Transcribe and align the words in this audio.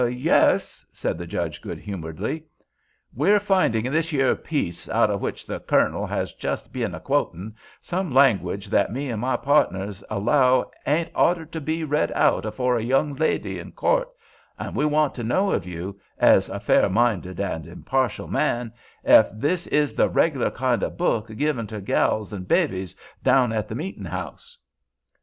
"Yes," 0.03 0.83
said 0.91 1.19
the 1.19 1.27
Judge, 1.27 1.61
good 1.61 1.77
humoredly. 1.77 2.41
"We're 3.13 3.39
finding 3.39 3.85
in 3.85 3.93
this 3.93 4.11
yere 4.11 4.35
piece, 4.35 4.89
out 4.89 5.11
of 5.11 5.21
which 5.21 5.45
the 5.45 5.59
Kernel 5.59 6.07
hes 6.07 6.33
just 6.33 6.73
bin 6.73 6.95
a 6.95 6.99
quotin', 6.99 7.53
some 7.81 8.11
language 8.11 8.69
that 8.69 8.91
me 8.91 9.11
and 9.11 9.21
my 9.21 9.37
pardners 9.37 10.03
allow 10.09 10.71
hadn't 10.87 11.15
orter 11.15 11.45
to 11.45 11.61
be 11.61 11.83
read 11.83 12.11
out 12.13 12.45
afore 12.47 12.77
a 12.77 12.83
young 12.83 13.13
lady 13.13 13.59
in 13.59 13.73
court—and 13.73 14.75
we 14.75 14.85
want 14.87 15.13
to 15.13 15.23
know 15.23 15.51
of 15.51 15.67
you—ez 15.67 16.49
a 16.49 16.59
fair 16.59 16.89
minded 16.89 17.39
and 17.39 17.67
impartial 17.67 18.27
man—ef 18.27 19.29
this 19.35 19.67
is 19.67 19.93
the 19.93 20.09
reg'lar 20.09 20.49
kind 20.49 20.83
o' 20.83 20.89
book 20.89 21.27
given 21.37 21.67
to 21.67 21.79
gals 21.79 22.33
and 22.33 22.47
babies 22.47 22.95
down 23.23 23.53
at 23.53 23.67
the 23.67 23.75
meetin' 23.75 24.05
house." 24.05 24.57